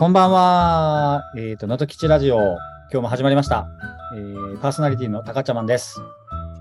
[0.00, 1.30] こんばんは。
[1.36, 2.56] えっ、ー、と、能登吉ラジオ、今
[2.90, 3.68] 日も始まりました。
[4.16, 6.00] えー、パーソナリティの高ちゃまんです。
[6.00, 6.06] よ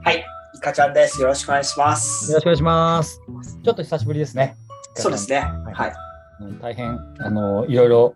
[0.04, 0.26] はい、
[0.56, 1.22] いかちゃんです。
[1.22, 2.34] よろしくお願いします。
[2.34, 3.22] ろしくお願いします。
[3.64, 4.58] ちょっと久しぶりですね。
[4.96, 5.38] そうですね。
[5.38, 5.94] はいはい。
[6.42, 8.16] うん大変、あの、いろいろ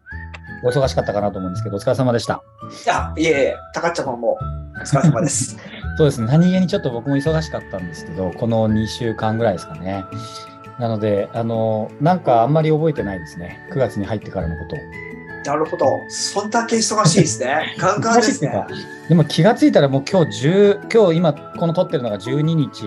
[0.66, 2.44] お忙しかったかなと思うんですけど、お疲れ様でした。
[2.86, 4.38] いや、いえいえ、たかっちゃまもお
[4.80, 5.58] 疲れ様です。
[5.98, 10.04] そうですね、何気にちょっと僕も忙しかったんですけど、この2週間ぐらいですかね。
[10.80, 13.70] なので、あの、なんかあんまり覚えてないですね。
[13.72, 14.80] 9月に入ってからのことを。
[15.46, 16.00] なるほど。
[16.10, 17.76] そんだけ忙しいですね。
[17.80, 18.66] ガンガンですね。
[19.10, 22.86] でも気がついたらもう今日10、今日今この撮ってるのが12日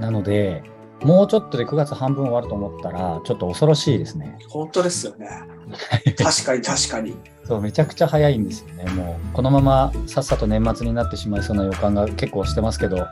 [0.00, 0.62] なので、
[1.02, 4.38] もうちょっとで9月半分終わると思ったら、ちょっと恐ろしいですね。
[4.48, 5.28] 本当ですよね。
[6.16, 7.16] 確かに確かに。
[7.44, 8.90] そう、めちゃくちゃ早いんですよね。
[8.92, 13.06] もう、このままさっさと年末になってしまいそうな予感が結構してますけど、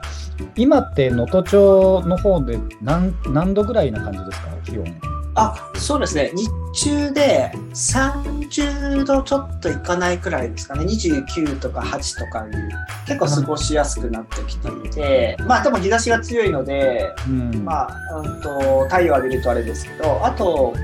[0.56, 5.11] 今って能登町の方で何何度ぐらいな感じですか、気温。
[5.34, 6.30] あ、そうですね。
[6.34, 10.84] 日中で30度ちょっといかないくらいですかね。
[10.84, 12.68] 29とか8とかいう、
[13.06, 17.64] 結構過ごしやすくなってきていて、まあでも日差しが強いので、うん。
[17.64, 20.74] まあ、うんと太陽浴びるとあれですけど、あと、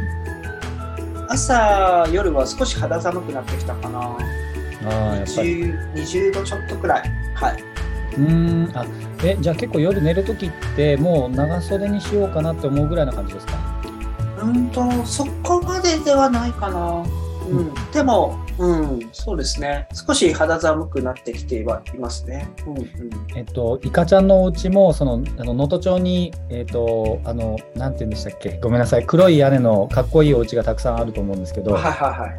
[1.28, 3.98] 朝、夜は少し肌寒くなってきたかな。
[4.00, 5.64] ああ、やっぱり。
[5.64, 7.02] 20, 20度ちょっとくらい。
[7.34, 7.62] はい。
[8.16, 8.77] うーん。
[8.77, 8.86] あ、
[9.22, 13.77] え、じゃあ結構夜寝るときって、もう長袖にしようかなって思うぐらいな感じですか？
[14.42, 17.05] うんと、そこまでではないかな。
[17.48, 17.72] うん。
[17.92, 19.89] でも、うん、そうですね。
[19.92, 22.48] 少し肌寒くなってきてはいますね。
[22.67, 22.86] うんうん。
[23.36, 32.39] えっと、イカちゃんのお家も、その、あの、能登町に、えっと、あの、なんて言うんでしたっけ、ごめんなさい、黒い屋根のかっこいいお家がたくさんあると思うんですけど、はいはいはい。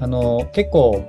[0.00, 1.06] あの、結構、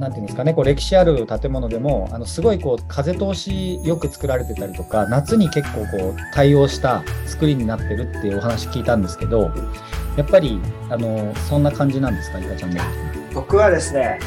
[0.00, 9.52] なんていうんですかね、こう歴史ある建物でも、あの、すごいこう、風通しよく作られてたりとか、夏に結構こう、対応した作りになってるっていうお話聞いたんですけど、
[10.16, 12.70] やっぱり、あの、そんな感じなんですか、イカちゃん。
[13.34, 14.18] 僕はですね、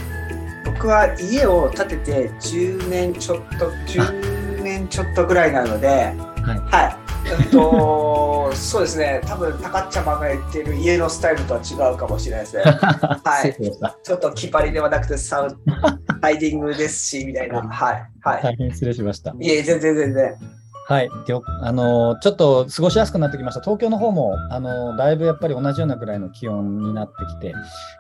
[0.64, 6.14] 僕は家を建てて10年ちょっと、10年ちょっとぐらいなので、はい。
[6.70, 6.98] はい。
[7.42, 9.22] えっと、そうですね。
[9.26, 12.64] 多分、たかっちゃまが言っている家のスタイルとは違うかもしれないですね。
[13.24, 13.56] はい
[14.04, 15.58] ちょっと気張りではなくてサウン
[16.22, 17.62] ハイディングですし、みたいな。
[17.62, 18.10] はい。
[18.22, 18.44] はい。
[18.44, 19.34] 大変失礼しました。
[19.40, 20.36] いえ、全然全然。
[20.86, 23.62] はい、であのちょっと過ごしやすくなってきました。
[23.62, 27.54] 東京の方もあのだいぶやっぱり同じようなくらいの気温になってきて、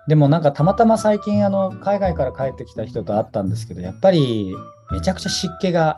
[0.07, 4.53] でもなんかたまたま最近あの海外から帰ってきた人と会ったんですけど、やっぱり
[4.91, 5.97] めちゃくちゃ湿気が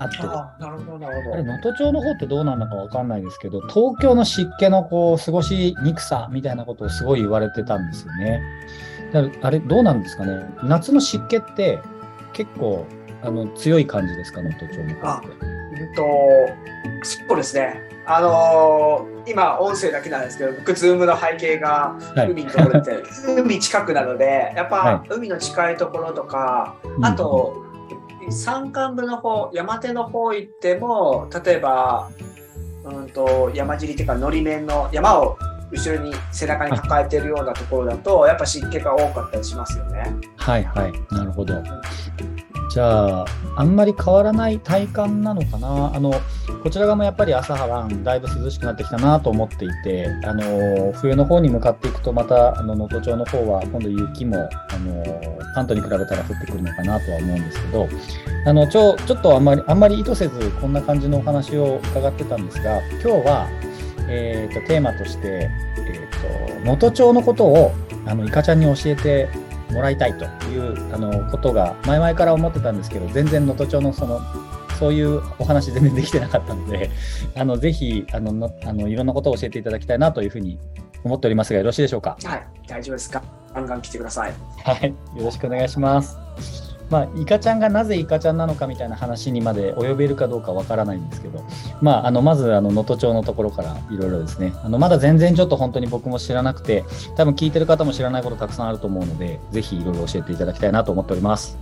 [0.00, 1.36] あって、ああなるほど、なるほど。
[1.36, 8.42] れ能登町の方ってどうなのかわかんないですけど、東京の湿気のこう過ごしにくさみたいなことをすごい言われてたんですよね。
[9.12, 10.44] だからあれどうなんですかね？
[10.64, 11.78] 夏の湿気って
[12.32, 12.86] 結構
[13.22, 15.28] あの強い感じですか、能登町の方って。
[15.28, 15.32] う
[15.92, 16.02] んと、
[17.02, 17.74] そうですね。
[18.06, 23.02] あのー今、音声だけなんですけど、僕、ズームの背景がはい海のところで、
[23.42, 27.64] 海近くなので、やっはぱ海の近いところとか、うんあと、
[28.30, 32.10] 山間部の方、山手の方行っても、例えば、
[32.84, 35.36] うんと、山尻っていうか、のり面の山を
[35.70, 40.14] 後ろに背中に抱えてるようなところだと、やっぱ湿気が多かったりしますよね。
[40.36, 41.54] はいはい、なるほど。
[42.70, 43.24] じゃあ、
[43.56, 45.92] あんまり変わらない体感なのかな？
[45.92, 46.12] あの、
[46.62, 55.04] こちら側もやっぱり朝晩だいぶ涼しくなってきたなと思っていて、あの、冬の方に向かっていくと、また、あの、能登町の方は、今度雪も、あの、
[55.52, 57.88] 関東に比べたら降ってくるのかなとは思うんですけど、
[58.46, 63.48] あの、ちょ、ちょっとあんまり、あんまり意図せず、こんな感じのお話を伺ってたんですが、今日は、
[64.08, 67.72] えっ、と、テーマとして、えっ、と、能登町のことを、
[68.06, 69.28] あの、イカちゃんに教えて
[69.72, 74.20] もらいたいというあのことが前々から思ってたんですけど全然能登町のその
[74.78, 76.90] そういうお話全然できてなかったので
[77.36, 80.58] あのぜひあののあのいろんなことを教えていただきたいなというふうに
[81.04, 82.16] 思っておりますがよろしいでしょうか？
[82.24, 83.22] はい、大丈夫ですか？
[83.54, 84.32] ガンガン来てください。
[84.64, 84.88] はい、
[85.18, 86.16] よろしくお願いします。
[86.90, 91.44] まあ、イカちゃんがなぜイカちゃんなのかみたいな話にまで及べるかどうかわからないんですけど、
[91.80, 96.84] まあ、あのまずあの能登町のところからいろいろですねあのまだ全然ちょっと本当に僕も知らなくて
[97.16, 101.58] 多分聞いてる方も知らないことたくさんあると思うのでぜひいろいろ教えていただきたいなと思っております。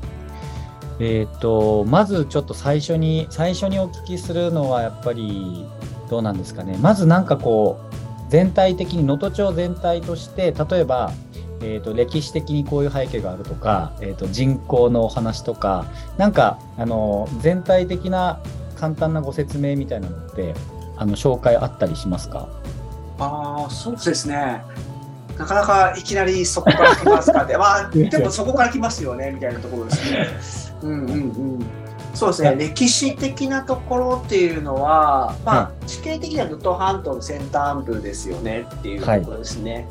[1.01, 5.65] えっ、とまずちょっと最初に最初にお聞きするのはやっぱり
[6.11, 7.95] どうなんですかねまずなんかこう
[8.29, 11.13] 全体的に能登町全体として例えば
[11.61, 18.41] えー、と歴史的にこういう背景があるとか、えー、と人口のお話とかなんかあの全体的な
[18.77, 20.55] 簡単なご説明みたいなのって
[20.97, 22.49] あの紹介あったりしますか？
[23.19, 24.63] ああ、そうですね。
[25.37, 27.57] なかなかいきなりそこから来ますかね。
[27.59, 30.27] まあ、でもそこから来ますよね、みたいなところですね。
[30.83, 31.67] うんうんうん。
[32.15, 39.87] そうですね、歴史的なところっていうのは、まあ、地形的には能登半島の先端部ですよねっていうところですね。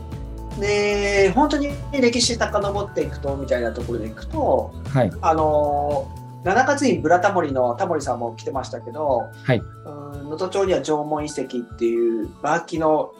[0.59, 5.11] で、本当に歴史遡っていくと、みたいなところでいくと、はい。
[5.21, 9.59] あのー、7月にブラタモリのタモリさんも来てましたけど、はい。
[9.59, 9.63] う
[10.03, 13.13] ん能登町には縄文遺跡っていう、バーキの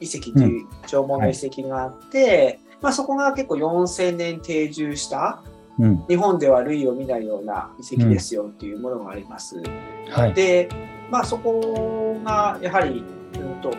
[0.00, 5.42] 遺跡っていう縄文の遺跡があって、まあそこが結構4000年定住した、
[5.78, 6.06] うん。
[6.06, 9.62] 日本では類を見ないような遺跡ですよっていうものがあります。
[10.10, 10.34] はい。
[10.34, 10.68] で、
[11.10, 13.04] まあそこがやはり、
[13.34, 13.70] うんと、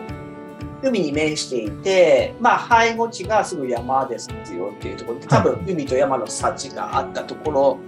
[0.88, 7.78] 海に面していて、まあ背後地がすぐ山ですよっていうところで、多分海と山の幸があったところ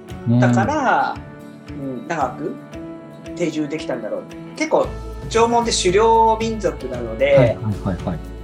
[0.40, 1.16] だから、
[1.70, 2.54] うん、長く
[3.36, 4.22] 定住できたんだろう。
[4.56, 4.86] 結構
[5.28, 7.56] 縄文って狩猟民族なので。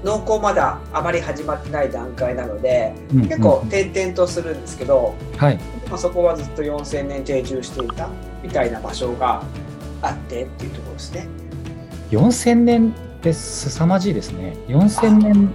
[0.05, 5.57] 農耕まだあまり始まってない段階なので、うん結構うん転々とするんですけど、はい。
[5.89, 8.09] まあ、そこはずっと4000年定住していた
[8.43, 9.43] みたいな場所が
[10.03, 11.27] あってっていうところですね。
[12.11, 14.55] 4000年って凄まじいですね。
[14.69, 15.55] 4000年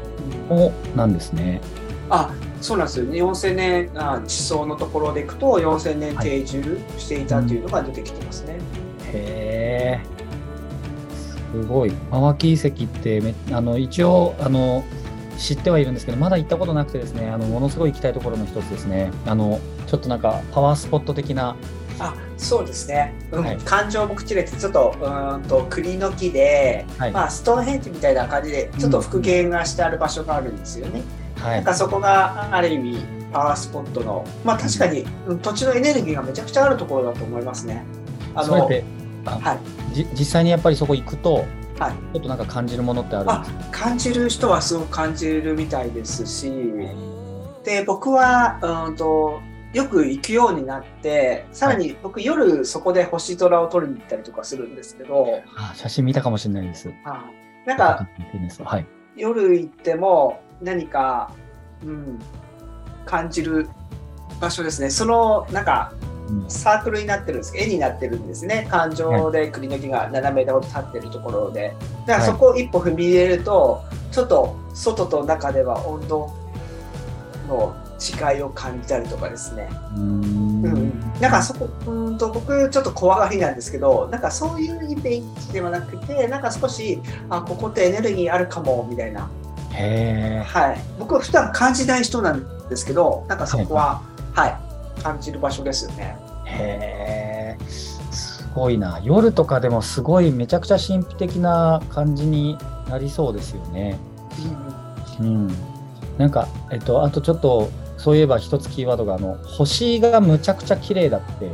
[0.49, 1.61] もなんですね。
[2.09, 8.57] あそうなんですよ、ね、4000年あ地層のところでいくと4000年定住していたっていうのが出てきてますね。
[9.13, 10.05] へえ。
[11.15, 11.91] すごい。
[12.11, 14.83] マキ遺跡ってめあの一応あの
[15.37, 19.11] 知ってはいるんですけど、まだ行ったことなくてですね、あのものすごい行きたいところの一つですね。
[19.27, 21.55] あのちょっとなんかパワースポット的な。
[21.99, 23.43] あそうですね、うん。
[23.43, 23.57] はい。
[23.57, 27.11] 環状木地列ちょっとうーんと栗の木で、はい。
[27.11, 31.01] まあ、ストーンヘンジみたいな感じでちょっと復元がしてある場所があるんですよね。
[31.37, 31.55] はい。
[31.57, 35.39] なんかそこがある意味パワースポットのまあ確かにうん。
[35.39, 37.83] 土地のエネルギーがめちゃくちゃあるところだと思いますね。
[38.35, 38.83] あのはい。
[39.93, 41.45] じ実際にやっぱりそこ行くと、
[41.77, 41.91] はい。
[42.13, 43.27] ちょっとなんか感じるものってある
[43.71, 46.51] 感じる人はすごく感じるみたいですし
[47.63, 49.39] で僕はうんと
[49.73, 56.87] よく行くようになってさらに僕夜そこで星空を撮りに行ったりとかするんですけど、あ写真見たかもしれないです。
[56.87, 56.93] は
[57.35, 58.07] いなんか
[58.63, 58.85] はい。
[59.15, 61.31] 夜行っても何か、
[61.83, 62.19] うん、
[63.05, 63.69] 感じる
[64.39, 64.89] 場所ですね。
[64.89, 65.93] そのなんか
[66.29, 66.49] うん。
[66.49, 67.55] サークルになってるんです。
[67.55, 68.67] 絵になってるんですね。
[68.69, 71.75] 感情で栗の木が斜めほど立ってるところで。
[72.07, 76.33] だからそこを一歩踏み入れると、ちょっと外と中では温度
[77.47, 89.29] の違いを感じたりとかですね、うーんうん、なんかそこうんと僕ちょっと怖がりなんですけどなんかそういうイメージではなくてなんか少しあここってエネルギーあるかもみたいな
[89.79, 90.43] へえ。
[90.45, 94.01] はい、僕は普段感じない人なんですけど、なんかそこは、
[94.33, 96.17] はい、感じる場所ですよね。
[96.45, 97.65] へえ。
[97.71, 98.99] すごいな。
[99.03, 102.57] 夜とかでもすごいめちゃくちゃ神秘的な感じに
[102.89, 103.97] なりそうですよね。
[105.19, 105.47] うん。
[106.17, 107.69] なんか、えっと、あとちょっと、
[107.99, 111.51] そういえば一つキーワードが、あの、星がむちゃくちゃ綺麗だって、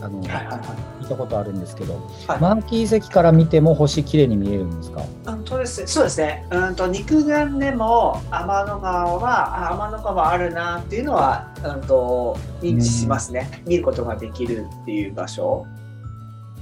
[0.00, 0.58] あの、はいはいはい。
[1.02, 1.94] 聞いたことあるんですけど、
[2.28, 5.02] はいマーキー遺跡から見ても星綺麗に見えるんですか？
[5.26, 6.46] うんそうですそうですね。
[6.52, 13.62] うんと肉眼でも天の川はあ天の川あるなっていうのはうんと認知しますね。
[13.66, 15.66] 見ることができるっていう場所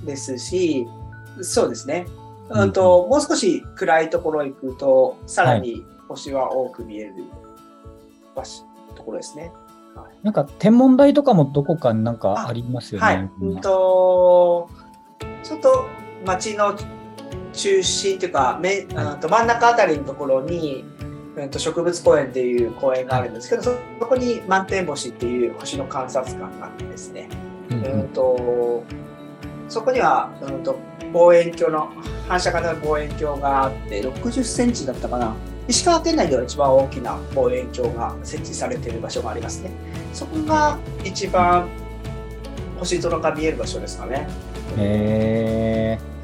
[0.06, 0.86] ですし、
[1.42, 2.06] そうですね。
[2.48, 7.12] うんともう少し暗いところ行くとさらに星は多く見える
[8.34, 8.62] 場所、
[8.98, 9.52] ところですね。
[10.22, 13.06] なんか天文台とかもどこかになんかありますよね。
[13.06, 13.60] はい、うん。
[13.60, 14.68] と
[15.42, 15.86] ちょっと
[16.26, 16.76] 町の
[17.52, 18.84] 中心というか、めはい。
[18.84, 20.84] うんと真ん中あたりのところに、
[21.36, 23.70] うん、と植物公園っていう公園があるんですけど、そ
[24.00, 27.28] そこに満天星っていう星の観察館があってですね、
[27.70, 28.00] うんうん。
[28.00, 28.84] うん、と
[29.68, 30.76] そこには、うん、と
[31.12, 31.90] 望遠鏡の
[32.28, 35.34] 反射型の望遠鏡があって60センチだったかな
[35.68, 39.70] 石川県内では一番大きな望遠鏡が設置されている場所がありますね。
[40.14, 41.68] そこが一番
[42.78, 44.26] 星空が見える場所ですかね。
[44.78, 46.18] へえ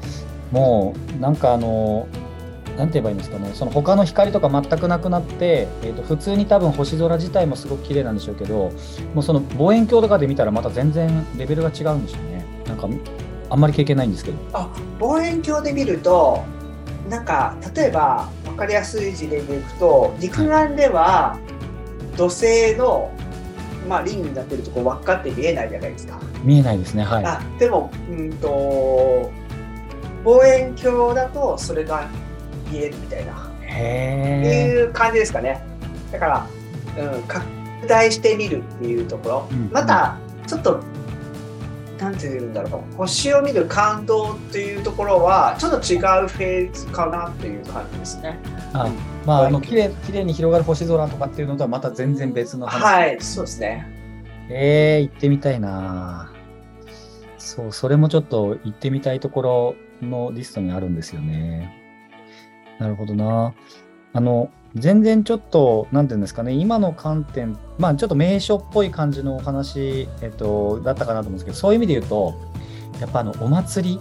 [0.51, 2.07] もうなんかあの
[2.75, 3.51] なんて言えばいいんですかね。
[3.53, 8.71] その他の光とか全くなくなって、えー、と普通に多分星空自体もすごく綺麗なんでしょうけど
[9.13, 12.43] もうその望遠鏡とかで見たらまた全然レベルが違うんでしょうね。
[12.65, 12.89] なんか
[13.51, 14.37] あんまり経験ないんですけど。
[14.53, 14.67] あ
[14.99, 16.43] 望遠鏡で見ると
[17.09, 21.37] なんか例えば分かりやすい事例でいくと肉眼では
[22.17, 23.11] 土星の、
[23.87, 26.19] まあ、リングになってるとこ輪っかって見えないじゃないですか。
[26.43, 27.25] 見えないですねはい。
[27.25, 29.31] あでも、うんと
[30.23, 32.07] 望遠鏡だとそれが
[32.71, 35.63] 見えるみたいな、っていう感じですかね。
[36.11, 36.47] だから、
[36.97, 37.45] うん、拡
[37.87, 39.69] 大してみるっていうところ、うん。
[39.71, 40.81] またちょっと
[41.99, 48.37] なんていうんだろう星を見る感動っていうところはちょっと違うフェーズかなっていう感じですね。
[48.73, 48.89] あ
[49.25, 53.87] まああの綺麗綺麗に広がる星空とかっていうのとはまた全然別の話はい、そうですね。
[54.49, 56.31] えー、行ってみたいな
[57.45, 61.71] そう、それもちょっと行ってみたいところのリストにあるんですよね。
[62.79, 63.53] なるほどな。
[64.15, 72.33] あの全然ちょっと、なんていうんですかね、今の観点、まあちょっと名所っぽい感じのお話、えっと、だったかなと思うんですけど、そういう意味で言うと、
[72.99, 73.99] やっぱあのお祭り、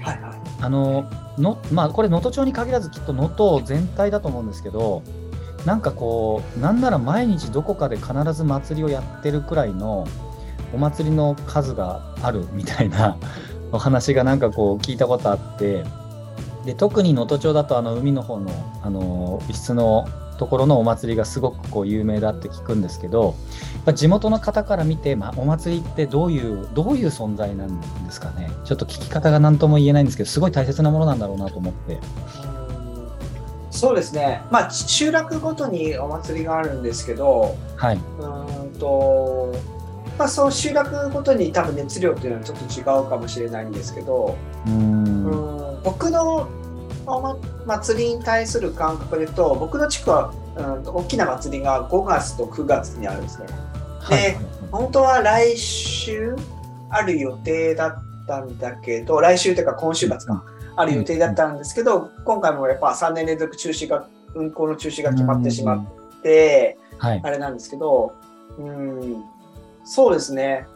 [0.00, 0.36] はいはい。
[0.60, 5.02] あののまあこれ能登町に限らずきっと能登全体だと思うんですけど
[5.64, 10.06] なんかこうなんなら毎日どこかで必ず祭りをやってるくらいの
[10.72, 13.18] お祭りの数があるみたいな
[13.72, 15.84] お話がなんかこう聞いたことあって
[16.66, 18.50] で特に能登町だとあの海の方の
[18.82, 20.06] あの一室の
[20.36, 23.34] ところのお祭りがすごくこう有名だって聞くんですけど、
[23.94, 28.50] 地元の方から見て、まあ、お祭りってどういうどういう存在なんですかね。
[28.64, 31.98] ちょっと聞き方が何とも言えないんですけど、すごい大切なものなんだろうなと思って。
[33.70, 39.54] そうですね、まあ、集落ごとにお祭りがあるんですけど、はい、うんと
[40.18, 45.55] まあ、その集落ごとに多分熱量っていうのはちょっと違うかもしれないんですけど、うんうん
[45.86, 46.48] 僕の
[47.06, 53.46] お祭りに対する感覚でと、僕の地区は、うん、大きな祭りが5月と9月にあるんですね。
[54.10, 54.36] で、
[54.72, 56.34] 本当は来週
[56.90, 68.12] ある予定だったんだけど、来週というか今週末か、ある予定だったんですけど、今回もやっぱ3年連続中止が、運行の中止が決まってしまって、はい、あれなんですけど、
[68.58, 69.24] うん、
[69.84, 70.66] そうですね。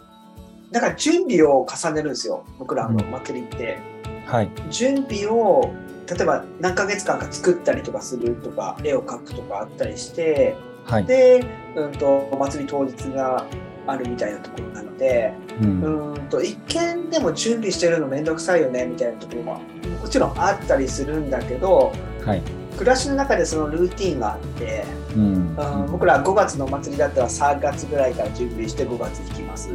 [0.71, 3.91] だから準備を重ねるんですよ、僕らの祭りって。
[4.27, 5.75] はい、準備を
[6.11, 11.45] 例えば何ヶ月間か作ったりとかするとか絵を描くとかあったりして、はい、で、
[11.77, 13.47] うんと、お祭り当日が
[13.87, 19.61] あるみたいなところなので、うん、うんと一見でも準備してるの面倒くさいよねみたいなところも
[20.03, 21.93] もちろんあったりするんだけど、
[22.25, 22.43] はい、
[22.77, 24.85] 暮らしの中でそのルーティンがあって、
[25.15, 29.71] うん、うん、僕ら5月のお祭りだったら3月ぐらいから準備して5月に行きます。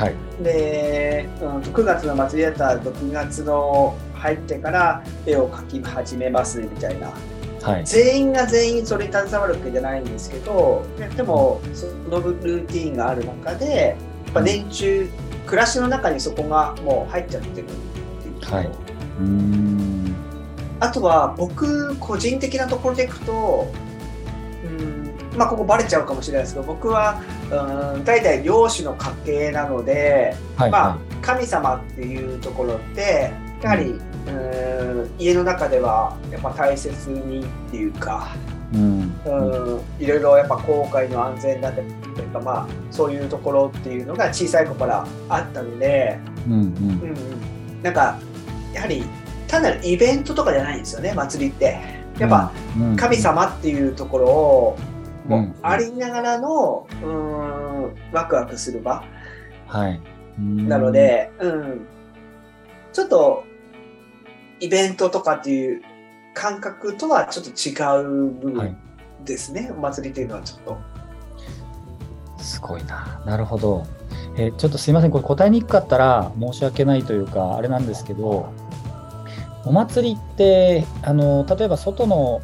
[0.00, 7.12] はい、で、うん、9月の祭りだったら6月の入ってから絵を描き始めますみたいな、
[7.60, 15.10] はい、全員が全員それに携わるわけじゃないんですけどでもそのルーティンがある中でやっぱ年中、
[15.44, 17.68] 暮らしの中にそこがもう入っちゃってるっ
[18.22, 18.40] ていう。
[18.40, 18.70] と、はい、
[19.18, 20.14] うん。
[20.78, 23.89] あとは僕個人的なところでいくとうん
[25.36, 27.20] まあここバレちゃうかもしれないですけど僕は
[27.50, 33.32] うん代々漁師の家系なので、はい、まあ、神様っていうところって
[33.62, 38.34] やはり、うん、家の中ではやっぱ大切にっていうか、
[38.72, 46.62] うん、うん、いろいろやっぱ航海の安全だったりとか、まあ、そういうところっていうのが小さい頃からあったので、うん、うん、う
[47.78, 48.18] ん、なんか
[48.72, 49.04] やはり
[49.46, 52.00] 単なるイベントとかじゃないんですよね祭りって。
[52.18, 52.52] やっぱ
[52.96, 54.78] 神様っていうところを、
[55.30, 59.04] もうありながらの、うん、ワクワクする場。
[59.66, 60.00] はい。
[60.38, 61.86] なので、うん、
[62.92, 63.44] ちょっと
[64.58, 65.82] イベントとかっていう
[66.34, 68.76] 感覚とはちょっと違う部分
[69.24, 70.78] ですね、はい、お祭りっていうのはちょっと。
[72.38, 73.22] すごいな。
[73.26, 73.86] なるほど。
[74.36, 78.52] えー、ちょっとすいません、これ答えにくかったら申し訳ないというか、あれなんですけど、
[79.64, 82.40] お祭りって、あの例えば外の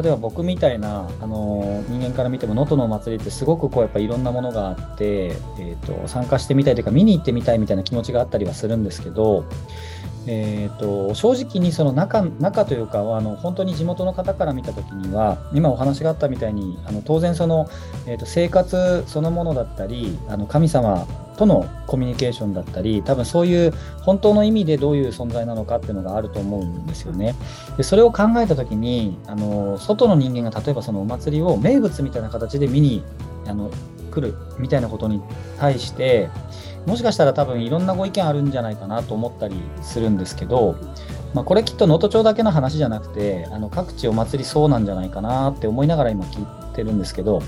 [0.00, 5.26] 例えば僕みたいなあの人間から見ても能登のお祭りってすごくこうやっぱいろんなものがあって、
[5.58, 9.44] えーと、参加してみたいというか見に行ってみたいみたいな気持ちがあったりはするんですけど、
[10.30, 17.66] えーと、正直にその中中というかあの本当に地元の方から見た時には今お話があったみたいにあの当然その、
[18.06, 21.06] えーと生活そのものだったりあの神様
[21.38, 27.34] とのコミュニケーションだったり多分そういう本当の意味でどういう存在なのかっていうのがあると思うんですよね。
[27.78, 33.04] でそれを考えた時にあの外の人間が例えばそのお祭りを名物みたいな形で見に
[33.46, 33.70] あの
[34.10, 35.22] 来るみたいなことに
[35.58, 36.28] 対して
[36.88, 40.74] もしかしたら多分いろんなご意見あるんじゃないかなと思ったりするんですけど、
[41.34, 46.42] まあ、これきっと能登町だけの話じゃなくてあの各地お祭りそうなんじゃないかなって思いながら今聞
[46.72, 47.42] いてるんですけど、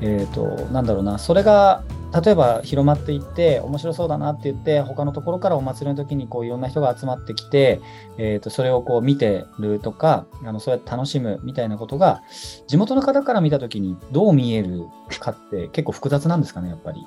[0.00, 1.84] えーと、なんだろうなそれが
[2.24, 7.80] 例えば広まっていって面白そうだなって言って他のところからお祭りの時にこういろんな人が集まってきて、
[8.18, 12.22] えー、とそれをこう見てるとかあのそうやって楽しむみたいなことが
[12.66, 14.84] 地元の方から見た時にどう見える
[15.20, 17.04] かって結構複雑なんですかねやっぱり。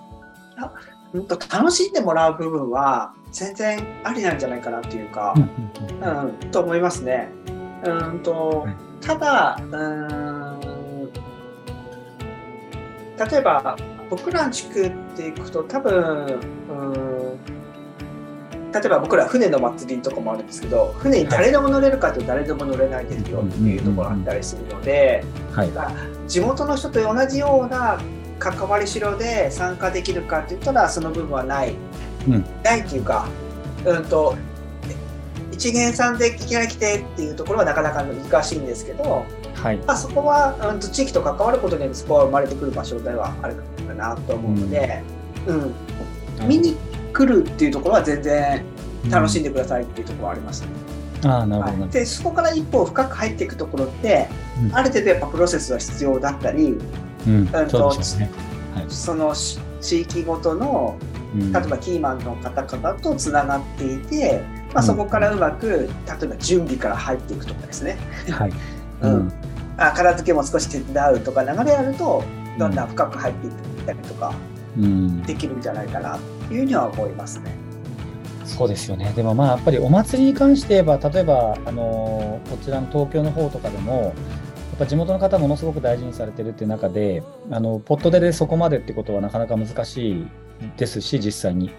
[1.14, 7.30] うんと楽しんでもらう部分は全然ありなんじゃないかなっていうか、うん、と思いますね。
[7.86, 8.68] うんと
[9.02, 10.60] ただうん
[13.18, 13.78] 例えば
[14.10, 17.40] 僕らの地区っていくと多分うん
[18.72, 25.24] 例えば僕ら船の祭りとかもあるんですけど船に誰でも乗れるかと誰でも乗れないですよっていうところがあったりするので、
[25.54, 25.72] はい、
[26.28, 28.00] 地元の人と同じような
[28.40, 31.76] 関わりしろで参加できるかって言ったらその部分はない、
[32.28, 33.28] うん、ないっていうか、
[33.86, 34.36] うんと、
[35.52, 39.26] 一元さんでいきなり来てっていうところはなかなか難しいんですけど、
[39.56, 39.78] はい。
[39.78, 43.56] まあ、そこは、うん、と地域と関わることによってそこは生まれてくる場所ではある
[43.88, 45.02] かなと思うので、
[45.48, 45.74] うん。
[46.48, 46.78] 見に
[47.12, 48.64] 来るっていうところは全然
[49.10, 50.62] 楽しんでくださいっていうところはあります。
[50.62, 50.68] ね。
[51.26, 54.28] ああ、なるほどなはい、でそこから一歩深く入っていくところって、
[54.62, 54.76] うん。
[54.76, 56.78] ある程度やっぱプロセスは必要だったり
[57.28, 58.30] うんそうでしょうね。
[58.90, 60.98] そのし地域ごとの
[61.36, 64.42] うん例えばキーマンの方々とつながっていて、
[64.74, 65.88] まあ、うんそこからうまく例
[66.24, 67.98] えば準備から入っていくとかですね、
[68.32, 68.52] はい。
[69.02, 69.32] うん
[69.80, 72.24] あ片付けも少し手伝うとか流れあると
[72.58, 73.54] だんだん深く入っていっ
[73.86, 74.34] たりとか
[74.78, 75.22] うん。
[75.24, 76.18] できるんじゃないかな
[76.48, 77.68] というふうには思いますね。
[78.46, 79.12] そうですよね。
[79.16, 84.12] でもまあやっぱりお祭りに関して言えば、例えば、あのこちらの東京の方とかでも、や
[84.76, 90.28] っぱ地元の方ものすごく大事にされてるっていう中で、あのポットででそこまでってことはなかなか難しい
[90.78, 91.72] ですし、実際に。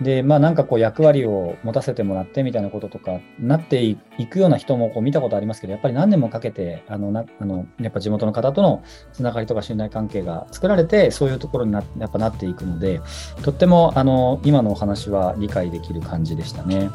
[0.00, 3.96] で、まあなんかこう役割を持たせてもらってみたいなこととかなってい
[4.30, 13.00] くような人もこう見たことありますけど、やっぱり何年もかけて、あのなあのやっぱ地元の方とのつながりとか信頼関係が作られて、そういうところになやっぱなっていくので、
[13.42, 16.88] とってもあの今のお話は理解できる感じでしたね。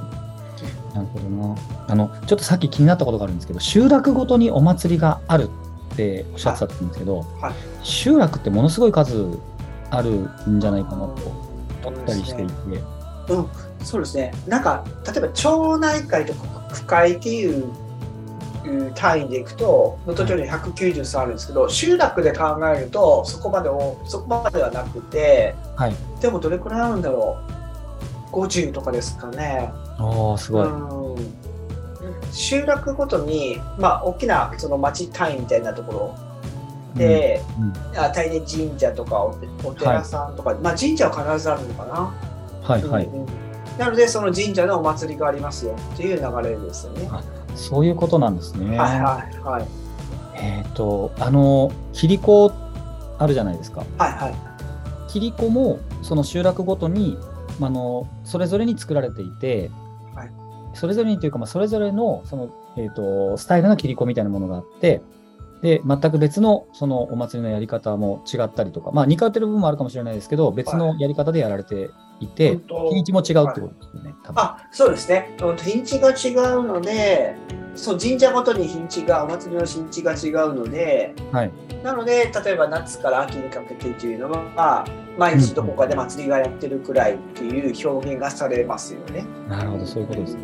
[0.93, 1.55] なるほどな。
[1.87, 5.49] あのちょっとさっき気になったことがあるんですけど、集落ごとにお祭りがある
[5.93, 7.53] っておっしゃってたんですけど、はい
[7.83, 9.37] 集落ってものすごい数
[9.91, 10.11] ある
[10.49, 11.05] んじゃないかなと
[11.85, 12.53] 思ったりしていて。
[13.83, 17.65] そうですねなんか例えば町内会とか区会っていう
[18.65, 25.95] うん単位でいくと能登町に193あるんですけど集落で考えるとそこまでをそこまではなくてはい。
[26.21, 27.37] でもどれくらいあるんだろ
[28.31, 29.71] う50とかですかね。
[29.97, 30.67] ああ、すごい。
[30.67, 31.43] うん
[32.33, 36.15] 集落ごとに、まあ、大きなその町単位みたいなところ
[36.95, 42.13] で、うんあ大変神社とかおお寺さんとか、まあ、神社は必ずあるのかな。
[42.63, 43.05] はいはい。
[43.05, 43.43] うんうん
[43.77, 47.07] なのでその神社のお祭りがありますよっていう流れですよね。
[47.09, 47.23] は
[47.55, 48.75] そういうことなんですね。
[48.75, 49.67] いはいはい
[50.35, 52.51] えっ、と、あの、キリコ
[53.17, 53.83] あるじゃないですか。
[53.97, 54.35] はいはい
[55.07, 57.17] キリコもその集落ごとに
[57.61, 59.82] あのそれぞれに作られていて、はい
[60.73, 65.01] それぞれにというか、まあ、それぞれのその、えー、とスタイルのキリコみたいなものがあって
[65.63, 74.41] で全く別のそのお祭りのやり方も違ったりとか、まあ、似通ってる部分もあるかもしれないですけど別のやり方でやられていて、本当日にちも違うってことですよね、多分。
[74.41, 75.35] あそうですね。
[75.41, 77.35] うん日にちが違うので
[77.75, 81.51] そう神社ごとに日にちがお祭りの日にちが違うのではい。
[81.81, 84.85] なので例えば夏から秋にかけてっていうのは
[85.17, 89.25] 毎日どこかで祭りがやってるくらいっていう表現がされますよね。
[89.47, 90.43] なるほどそういうことですね。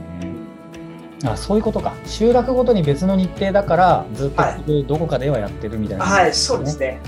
[1.25, 7.01] あそういうことか集落ごとに別の日程だからずっとはいどこかではやってるみたいな、はい、そうですね。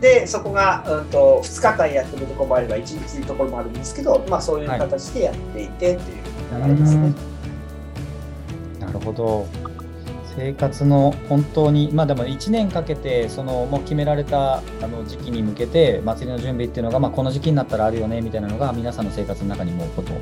[0.00, 7.12] で、そこが、うん、と2日間やってるところもあれば、1日のところもあるんですけど、まあ、そういう形でやっていてっていう流れですね。
[8.78, 9.46] なるほど。
[10.38, 20.12] 生活の本当に、まあでも1年かけて、そのもう決められたあの時期に向けて、祭りの準備っていうのが、まあ、この時期になったらあるよねみたいなのが、皆さんの生活の中にもこと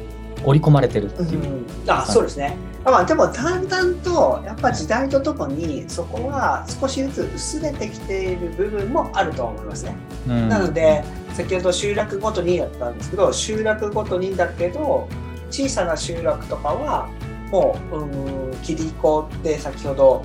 [0.44, 1.42] 織り込まれてるっていう。
[1.42, 2.56] うんあそうですね。
[2.82, 9.96] まあ、でも、だんだんと、やっぱ時代とともに、そこは少しずつ薄れてきている部分もあると思いますね。
[10.28, 15.08] うんなので、先ほど集落ごとにやったんですけど、集落ごとにだけど、
[15.50, 17.08] 小さな集落とかは、
[17.50, 18.04] もう、う
[18.48, 20.24] ん、キリコって先ほど、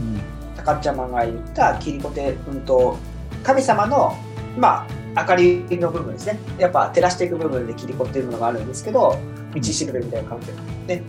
[0.00, 0.20] うん。
[0.56, 2.96] 高ちゃまが言ったキリコテ、うんと、
[3.42, 4.16] 神様の、
[4.56, 6.38] まあ、明かりの部分ですね。
[6.58, 9.16] やっぱ照らしていく部分でキリコっていうものがあるんですけど、
[9.54, 10.46] 道しるべみたいな感じ
[10.86, 11.02] で、ね、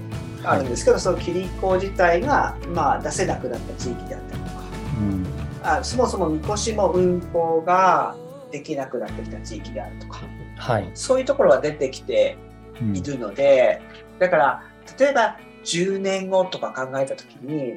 [0.43, 4.63] あるんですけど、そのキリコ自体が、まあ、出せなくなった地域であったりとか、
[4.99, 5.25] うん。
[5.63, 8.15] あそもそもみこしも運行が
[8.51, 10.19] できなくなってきた地域であるとか、
[10.57, 10.91] はい。
[10.93, 12.37] そういうところが出てきて
[12.81, 12.97] うん。
[12.97, 13.81] いるので、
[14.19, 14.63] だから、
[14.99, 17.73] 例えば10年後とか考えたときに、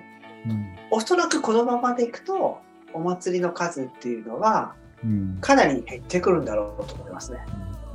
[0.49, 2.61] うんおそらくこのままでいくと、
[2.95, 7.39] お祭りの数っていうのは、うんかなり減ってくるんだろうと思いますね。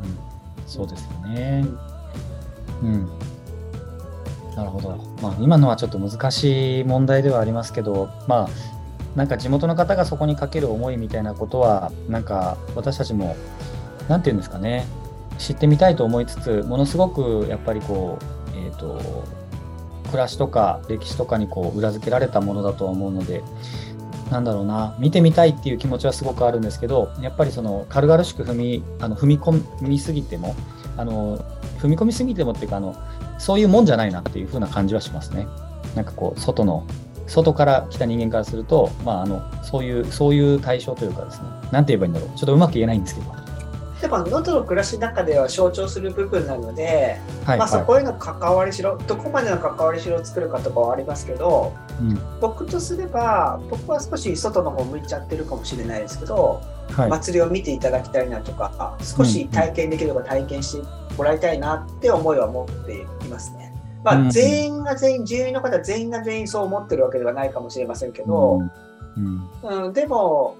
[0.03, 0.21] うん
[0.67, 1.65] そうですよね。
[2.81, 3.09] うん。
[4.55, 4.97] なるほど。
[5.21, 8.49] まあ、今のはちょっと難しい問題ではありますけど、まあ、
[9.15, 13.35] なんか地元の方がそこにかける思いみたいなことは、なんか私たちも、
[14.07, 14.85] なんていうんですかね、
[15.37, 19.01] 知ってみたいと思いつつ、ものすごくやっぱりこう、えっ、と、
[20.11, 23.41] 暮らしとか歴史とかにこう裏付けられたものだと思うので、
[24.29, 30.55] なんだろうな、見てみたいっていう気持ちはすごくあるんですけど、やっぱりその軽々しく踏みあの踏み込みすぎても
[30.97, 31.37] あの、
[31.79, 32.95] 踏み込みすぎてもっていうかあの、
[33.39, 35.47] そういうもんじゃないなっていう風な感じはしますね。
[35.95, 36.85] なんかこう、外の、
[37.27, 43.40] 外から来た人間からすると、まあ、あのそういう、そういう対象というかですね、なんて言えばいいんだろう、ちょっとうまく言えないんですけど、
[44.01, 52.19] でも能登の暮らしの中では象徴する部分なので、はいまあ、そこへの関わりしろ、どこまでの関わりしろを作るかとかはありますけど、うん。
[52.39, 57.09] 僕とすれば僕は少し外の方向いちゃってるかもしれないですけど、はい。
[57.09, 63.71] 祭りを見ていただきたいなとか少し体験できれば体験してもらいたいなって思いは持っていますね。
[64.03, 64.29] まあ、うん。
[64.31, 68.61] 全員が全員住民の方全員が全員そう思ってるわけではないかもしれませんけど、
[69.15, 69.85] うん。
[69.85, 70.55] うん、でも、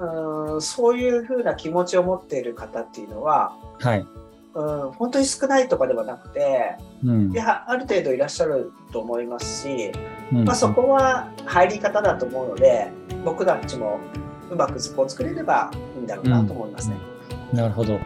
[0.00, 4.06] うん、そういうふうな気持ちを持っている方っていうのは、はい。
[4.54, 9.90] うん、本当に少ないとかではなくてうんいやある程度いらっしゃると思いますし、
[10.32, 12.88] うんまあ、そこは入り方だと思うので
[13.24, 13.98] 僕たちも
[14.50, 16.96] うまくそこを作れればいいんだろうなと思いますね。
[17.52, 17.98] なるほど。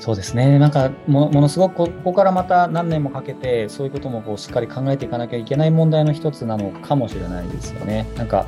[0.00, 0.58] そうですね。
[0.58, 8.06] なんかも、のすごくここからまた何年もかけて、そういうこともこうしっかり考えていかなきゃいけない問題の一つなのかもしれないですよね。
[8.16, 8.46] なんか、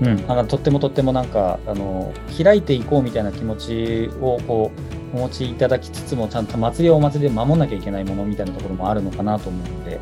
[0.00, 4.70] うん、あのとってもとってもなんか、あの、開いていこうみたいな気持ちをこ
[5.14, 10.00] う、お持ちいただきつつも、ちゃんと祭りはお祭りで守んなきゃいけないものみたいなところもあるのかなと思うので、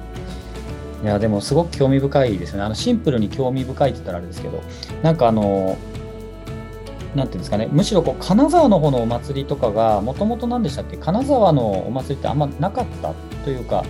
[1.02, 2.62] いや、でもすごく興味深いですね。
[2.62, 4.62] あの、シンプルに興味深いって言ったらあれですけど、
[5.02, 5.76] なんかあの、
[7.14, 13.12] なんていうんですかね、むしろこう金沢の方のお祭りとかが、もともと何でしたっけ、金沢のお祭りってあんまなかった
[13.44, 13.84] というか、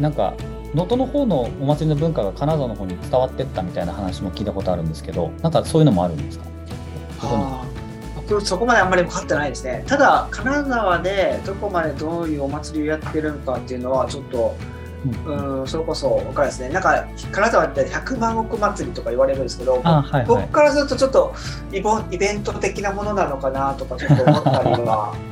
[0.00, 0.34] なんか、
[0.74, 6.44] 能登の方のお祭りの文化が金沢の方に伝わってったみたいな話も聞いたことあるんですけど、なんかそういうのもあるんですか？
[7.20, 7.74] あー
[8.28, 9.84] 僕そこまであんまり分かってないですね。
[9.86, 14.56] ただ金沢でどこまでどういうお祭りをやってるのかっていうのはちょっと
[15.26, 16.68] うんうんそれこそ分かるですね。
[16.70, 20.26] なんか金沢って100万石祭りとか言われるんですけど、あはいはい。
[20.26, 21.34] 僕からするとちょっと
[21.72, 25.14] イボイベント的なものなのかなとかちょっと思ったりは。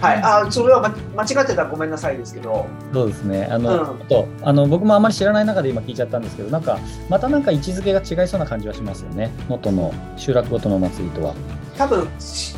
[0.00, 3.46] はい、あそれは、ま、間違ってたらごめんなさいですけど、そうですね。
[3.50, 6.78] あの、うんちょっとあの僕もあまり知らない中で今聞いちゃったんですけど、なんか、
[7.10, 9.30] またなんか位置づけが違いそうな感じはしますよね。
[9.50, 11.34] 能登の集落ごとのお祭りとは。
[11.76, 12.08] 多分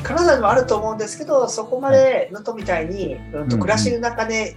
[0.02, 4.56] 金沢にもあると思うんですけど、そこまで能登みたいに、うんとうん暮らしの中で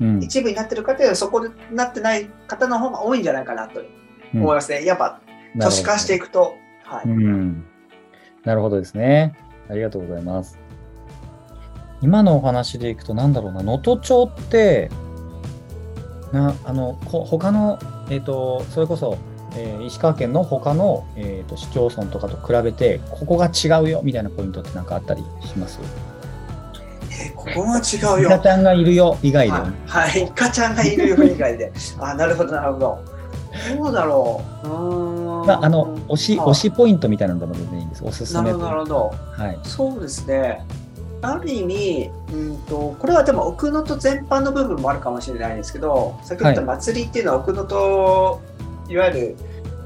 [0.00, 0.22] うん。
[0.22, 3.82] 一部になってる方よりそこになってない方の方が多いんじゃないかなとう
[4.38, 4.84] ん思いますね。
[4.84, 5.20] やっぱ
[5.60, 6.54] 都市化していくと。
[6.84, 7.08] はい。
[7.08, 7.64] うん。
[8.44, 9.34] なるほどですね。
[9.68, 10.58] ありがとうございます。
[12.00, 14.90] 今のお話でいくと、なんだろうな、能登町って、
[16.32, 17.78] なあのこ他の、
[18.10, 19.18] えっとそれこそ、
[19.56, 25.80] えー石川県の他の、えー、と市町村とかと比べて、ここが違うよみたいなポイントって何かあったりします？
[27.20, 28.28] えここが違うよ。
[28.28, 31.72] イカちゃんがいるよ以外で、はい、はい、イカちゃんがいるよ以外で。
[32.00, 32.98] あ、なるほど、なるほど。
[33.76, 34.66] どうだろう。
[34.66, 38.04] うーんまあ、あの推しはい推しポイントみたいなのでも全然いいんです。
[38.04, 39.12] おすすめなるほど、なるほど。
[39.32, 39.58] はい。
[39.62, 40.64] そうですね。
[41.20, 48.40] ある意味、うんと、これはでも奥能登全般の部分もあるかもしれないですけど、先ほど言った祭りっていうのは奥能登、
[48.88, 49.36] い、わゆる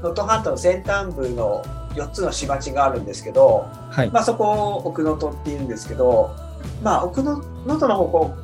[0.03, 1.63] 能登半島の先端部の
[1.95, 4.09] 4つの市町があるんですけど、はい。
[4.11, 6.35] まあ、そこを奥能登って言うんですけど、
[6.81, 8.35] まあ、奥の能登の方向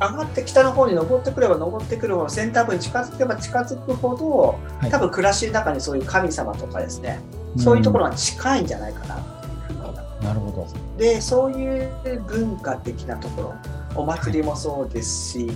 [0.00, 4.90] 上がって北の方に登ってくれば登ってくるほど先端部に近づけば近づくほど、はい。
[4.90, 7.20] 多分暮らしの中にそういう神様とかですね、
[7.56, 9.18] そういうところが近いんじゃないかなっ
[9.66, 10.66] ていうふうなるほど。
[10.96, 11.90] でそういう
[12.28, 13.54] 文化的なところ
[13.94, 15.50] お祭りもそうですし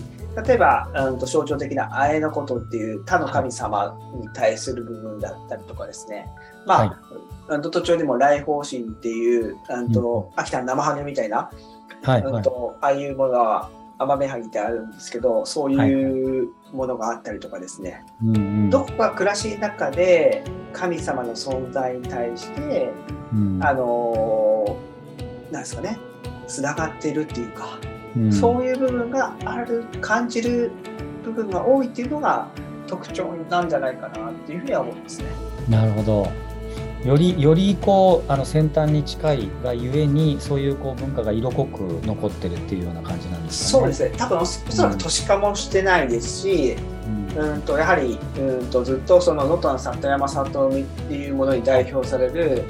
[0.46, 6.28] 例えば、うん、と象徴的なあえのことっていう他の神様に対する部分だったりとかですね、
[6.66, 6.90] まあ、はい。
[7.48, 11.50] うんと途中でも来訪神っていう、うんと秋田の生ハゲみたいな、
[12.02, 12.22] はい。
[12.22, 12.32] はい。
[12.32, 18.70] うんとああいうものは甘めはぎってあるんですけどそういうものがあったりとかですね、うんうん。
[18.70, 22.90] どこか暮らしの中で神様の存在に対して
[23.32, 23.60] うん。
[23.62, 24.92] あのー
[25.52, 25.98] なんですかね、
[26.48, 27.78] つながっているっていうか、
[28.16, 30.70] うんそういう部分がある、感じる
[31.24, 32.48] 部分が多いっていうのが
[32.86, 35.24] 特徴なんじゃないかなっていうふうには思いますね。
[35.68, 36.52] なるほど。
[37.04, 43.92] よりよりこうあの先端に近いがゆえにそういうこう文化が色濃く残ってるっていうような感じなんですかね。
[43.94, 46.76] そうですね、多分おそらく都市化もしてないですし、
[47.36, 52.62] うんうんとやはりうんとずっとその能登の里山里海っていうものに代表される、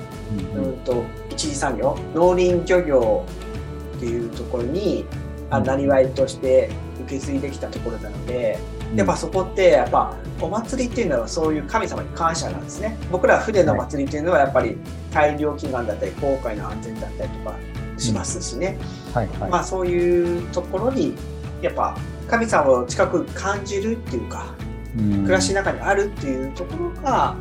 [0.55, 3.27] うんうんと一次産業、農林漁業
[3.97, 5.05] っていうところに、
[5.61, 6.71] なりわいとして
[7.05, 12.99] 受け継いできたところなので、うんやっぱそこってやっぱお祭りっていうのはそういう神様に感謝なんですね。
[13.11, 14.77] 僕ら船の祭りっていうのはやっぱり
[15.11, 17.57] 大量祈願だったり航海の安全だったりとか
[17.97, 18.79] しますしね。
[19.15, 19.51] はいはい。
[19.51, 21.15] まあそういうところに
[21.63, 21.97] やっぱ
[22.29, 24.55] 神様を近く感じるっていうか
[24.99, 27.35] うん暮らしの中にあるっていうところが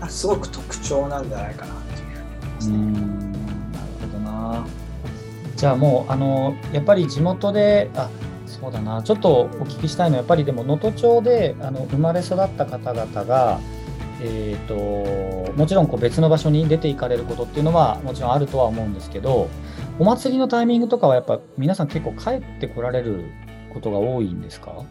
[0.00, 2.74] あすごく特徴なんじゃないかなっていうふうに思いますね。
[2.74, 4.66] うんなるほどな。
[5.66, 8.08] じゃあもうあのやっぱり地元であ
[8.46, 13.58] そうだなちょっとお聞きしたいのはやっぱりでも能登町であの生まれ育った方々が
[14.22, 19.50] えー、ともちろんこう別の場所に出ていかれることっていうのはもちろんあるとは思うんですけど
[19.98, 23.24] お祭りのタイミングとかはやっぱ皆さん結構帰ってこられる
[23.74, 24.84] ことが多いんですか？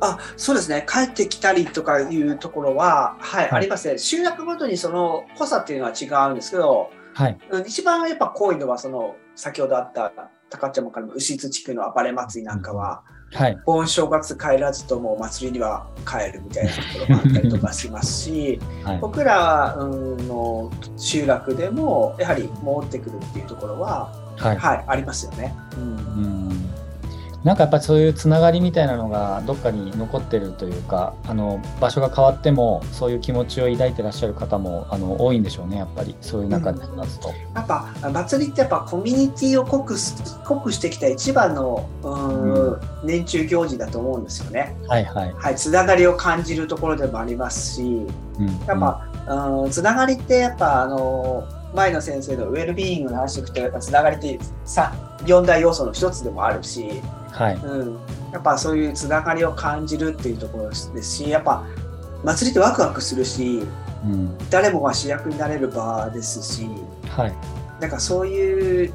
[0.00, 3.52] あそうですね、帰ってきたりとかいうところは、はい、はい。
[3.52, 3.96] ありますね。
[3.96, 7.38] 集落ごとにその濃さっていうのは違うんですけど、はい。
[7.50, 10.12] うん一番やっぱ濃いのは、その先ほどあった
[10.50, 13.02] 高千穂からの牛津地区の暴れ祭りなんかは、
[13.34, 13.58] はい。
[13.64, 18.98] 盆正月帰らずともお祭りには帰るみたいなところもあったりとかしますし、 はい。
[18.98, 24.56] 僕らうんの集落でもやはり戻ってくるっていうところは、はい。
[24.56, 25.54] はい、ありますよね。
[25.76, 25.86] うんう
[26.28, 26.81] ん
[27.44, 37.28] なんかやっぱりそういうつながりみたいなのがどっかに残ってるというかあの場所が変わってもそういう気持ちを抱いてらっしゃる方もあの多いんでしょうねやっぱりそういう中で話すと。
[37.54, 44.76] やっぱ祭りってやっぱコミュニティを濃くす濃くしてきた一番のうーん年中行事だと思うんですよね。
[44.86, 45.32] はいはい。
[45.32, 48.06] はい、つながりを感じるところでもありますし、うん
[48.66, 49.08] やっぱ、
[49.62, 54.92] うん、つながりってやっぱあの前の先生のウェルビーイングの話を聞くとやっぱつながりってさ
[55.24, 57.02] 4大要素の一つでもあるし、
[57.32, 57.56] はい。
[57.56, 57.98] うん、
[58.32, 61.64] やっぱそういうつながりを感じるっていうところですしやっぱ
[62.24, 63.62] 祭りってワクワクするし
[64.04, 64.36] うん。
[64.50, 66.68] 誰もが主役になれる場ですし
[67.08, 67.34] はい。
[67.80, 68.92] なんかそういう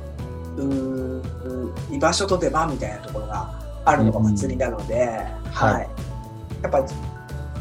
[0.58, 5.06] う居場所と出番みたいなところがあるのが祭りなので、
[5.52, 5.90] はいはい
[6.62, 6.84] やっぱ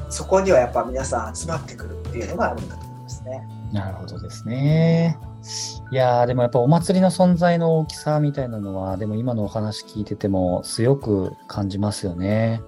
[0.09, 3.49] そこにはやっぱ皆さん集まってくるっていうのがあるんだと思いますね。
[3.73, 5.19] なるほどですね。
[5.90, 12.61] いやーでもやっぱお祭りの存在の大きさみたいなのはでも今のお話聞いてても強く感じますよね。